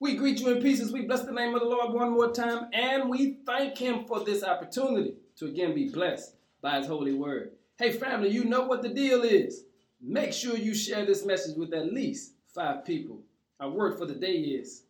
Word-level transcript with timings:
We 0.00 0.16
greet 0.16 0.40
you 0.40 0.48
in 0.48 0.62
pieces. 0.62 0.92
We 0.92 1.02
bless 1.02 1.24
the 1.24 1.32
name 1.32 1.54
of 1.54 1.60
the 1.60 1.68
Lord 1.68 1.92
one 1.92 2.12
more 2.12 2.32
time, 2.32 2.68
and 2.72 3.10
we 3.10 3.36
thank 3.44 3.76
Him 3.76 4.06
for 4.06 4.24
this 4.24 4.42
opportunity 4.42 5.12
to 5.36 5.44
again 5.44 5.74
be 5.74 5.90
blessed 5.90 6.36
by 6.62 6.78
His 6.78 6.86
holy 6.86 7.12
word. 7.12 7.52
Hey, 7.76 7.92
family, 7.92 8.30
you 8.30 8.46
know 8.46 8.62
what 8.62 8.80
the 8.80 8.88
deal 8.88 9.22
is. 9.22 9.64
Make 10.00 10.32
sure 10.32 10.56
you 10.56 10.74
share 10.74 11.04
this 11.04 11.26
message 11.26 11.54
with 11.58 11.74
at 11.74 11.92
least 11.92 12.32
five 12.54 12.86
people. 12.86 13.20
Our 13.60 13.68
word 13.68 13.98
for 13.98 14.06
the 14.06 14.14
day 14.14 14.36
is 14.36 14.84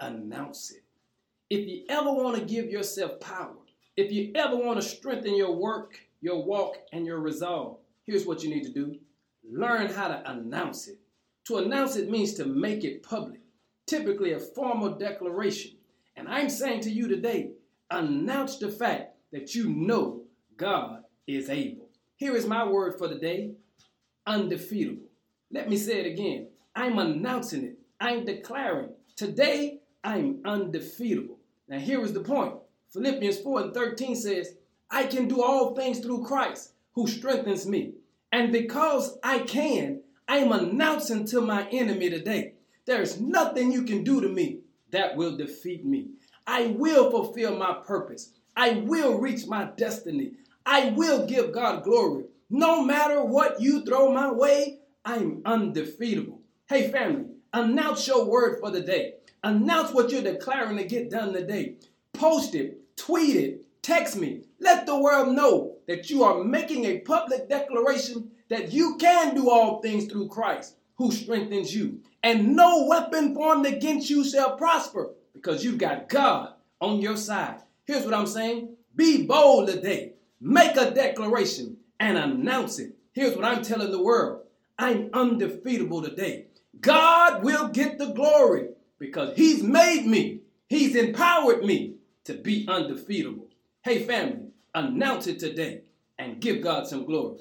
announce 0.00 0.72
it. 0.72 0.82
If 1.48 1.68
you 1.68 1.84
ever 1.88 2.12
want 2.12 2.36
to 2.36 2.44
give 2.44 2.68
yourself 2.68 3.20
power, 3.20 3.54
if 3.96 4.10
you 4.10 4.32
ever 4.34 4.56
want 4.56 4.80
to 4.80 4.86
strengthen 4.86 5.36
your 5.36 5.54
work, 5.54 6.00
your 6.20 6.42
walk, 6.42 6.78
and 6.92 7.06
your 7.06 7.20
resolve, 7.20 7.78
here's 8.04 8.26
what 8.26 8.42
you 8.42 8.50
need 8.50 8.64
to 8.64 8.72
do 8.72 8.98
learn 9.48 9.86
how 9.86 10.08
to 10.08 10.28
announce 10.28 10.88
it. 10.88 10.98
To 11.44 11.58
announce 11.58 11.94
it 11.94 12.10
means 12.10 12.34
to 12.34 12.44
make 12.44 12.82
it 12.82 13.04
public, 13.04 13.38
typically 13.86 14.32
a 14.32 14.38
formal 14.38 14.90
declaration. 14.96 15.72
And 16.16 16.28
I'm 16.28 16.48
saying 16.48 16.80
to 16.82 16.90
you 16.90 17.08
today, 17.08 17.50
announce 17.90 18.58
the 18.58 18.70
fact 18.70 19.14
that 19.32 19.54
you 19.54 19.68
know 19.68 20.22
God 20.56 21.04
is 21.26 21.48
able. 21.48 21.88
Here 22.16 22.34
is 22.34 22.46
my 22.46 22.66
word 22.66 22.98
for 22.98 23.08
the 23.08 23.16
day 23.16 23.52
undefeatable. 24.26 25.06
Let 25.50 25.68
me 25.68 25.76
say 25.76 26.00
it 26.00 26.06
again. 26.06 26.48
I'm 26.74 26.98
announcing 26.98 27.64
it. 27.64 27.78
I'm 28.00 28.24
declaring 28.24 28.90
today 29.14 29.80
I'm 30.02 30.40
undefeatable. 30.44 31.38
Now, 31.68 31.78
here 31.78 32.02
is 32.02 32.12
the 32.12 32.20
point 32.20 32.54
Philippians 32.92 33.38
4 33.40 33.60
and 33.60 33.74
13 33.74 34.16
says, 34.16 34.54
I 34.90 35.04
can 35.04 35.28
do 35.28 35.42
all 35.42 35.74
things 35.74 35.98
through 36.00 36.24
Christ 36.24 36.72
who 36.92 37.06
strengthens 37.06 37.66
me. 37.66 37.92
And 38.32 38.52
because 38.52 39.18
I 39.22 39.40
can, 39.40 40.02
I 40.28 40.38
am 40.38 40.52
announcing 40.52 41.26
to 41.28 41.40
my 41.40 41.68
enemy 41.70 42.10
today 42.10 42.54
there 42.86 43.02
is 43.02 43.20
nothing 43.20 43.72
you 43.72 43.82
can 43.82 44.04
do 44.04 44.20
to 44.20 44.28
me 44.28 44.60
that 44.92 45.16
will 45.16 45.36
defeat 45.36 45.84
me. 45.84 46.10
I 46.46 46.68
will 46.68 47.10
fulfill 47.10 47.56
my 47.56 47.74
purpose. 47.84 48.32
I 48.56 48.84
will 48.86 49.18
reach 49.18 49.46
my 49.48 49.64
destiny. 49.76 50.32
I 50.64 50.90
will 50.90 51.26
give 51.26 51.52
God 51.52 51.82
glory. 51.82 52.26
No 52.48 52.84
matter 52.84 53.24
what 53.24 53.60
you 53.60 53.84
throw 53.84 54.12
my 54.12 54.30
way, 54.30 54.78
I'm 55.04 55.42
undefeatable. 55.44 56.38
Hey, 56.68 56.90
family, 56.92 57.26
announce 57.52 58.06
your 58.06 58.24
word 58.24 58.60
for 58.60 58.70
the 58.70 58.80
day. 58.80 59.14
Announce 59.42 59.92
what 59.92 60.10
you're 60.10 60.22
declaring 60.22 60.76
to 60.76 60.84
get 60.84 61.10
done 61.10 61.32
today. 61.32 61.76
Post 62.12 62.54
it, 62.54 62.78
tweet 62.96 63.34
it, 63.34 63.82
text 63.82 64.16
me. 64.16 64.42
Let 64.60 64.86
the 64.86 64.98
world 64.98 65.34
know 65.34 65.74
that 65.88 66.08
you 66.08 66.22
are 66.22 66.42
making 66.42 66.84
a 66.84 67.00
public 67.00 67.48
declaration 67.48 68.30
that 68.48 68.72
you 68.72 68.96
can 68.96 69.34
do 69.34 69.50
all 69.50 69.82
things 69.82 70.06
through 70.06 70.28
Christ 70.28 70.76
who 70.96 71.12
strengthens 71.12 71.74
you. 71.74 72.00
And 72.22 72.56
no 72.56 72.86
weapon 72.86 73.34
formed 73.34 73.66
against 73.66 74.10
you 74.10 74.24
shall 74.24 74.56
prosper 74.56 75.10
because 75.32 75.64
you've 75.64 75.78
got 75.78 76.08
God 76.08 76.54
on 76.80 77.00
your 77.00 77.16
side. 77.16 77.60
Here's 77.84 78.04
what 78.04 78.14
I'm 78.14 78.26
saying 78.26 78.76
be 78.94 79.26
bold 79.26 79.68
today, 79.68 80.14
make 80.40 80.76
a 80.76 80.90
declaration 80.90 81.76
and 82.00 82.16
announce 82.16 82.78
it. 82.78 82.94
Here's 83.12 83.36
what 83.36 83.44
I'm 83.44 83.62
telling 83.62 83.90
the 83.90 84.02
world 84.02 84.42
I'm 84.78 85.10
undefeatable 85.12 86.02
today. 86.02 86.46
God 86.80 87.44
will 87.44 87.68
get 87.68 87.98
the 87.98 88.12
glory 88.12 88.68
because 88.98 89.36
He's 89.36 89.62
made 89.62 90.06
me, 90.06 90.40
He's 90.68 90.96
empowered 90.96 91.64
me 91.64 91.94
to 92.24 92.34
be 92.34 92.66
undefeatable. 92.68 93.46
Hey, 93.82 94.02
family, 94.02 94.48
announce 94.74 95.26
it 95.26 95.38
today 95.38 95.82
and 96.18 96.40
give 96.40 96.62
God 96.62 96.86
some 96.86 97.04
glory. 97.04 97.38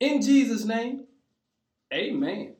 In 0.00 0.22
Jesus' 0.22 0.64
name, 0.64 1.04
amen. 1.92 2.54